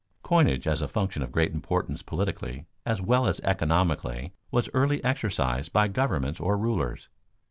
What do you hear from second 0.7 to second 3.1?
a function of great importance politically as